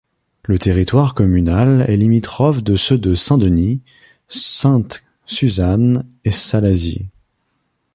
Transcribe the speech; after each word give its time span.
Le 0.45 0.57
territoire 0.57 1.13
communal 1.13 1.85
est 1.87 1.95
limitrophe 1.95 2.63
de 2.63 2.75
ceux 2.75 2.97
de 2.97 3.13
Saint-Denis, 3.13 3.83
Sainte-Suzanne 4.29 6.07
et 6.25 6.31
Salazie. 6.31 7.05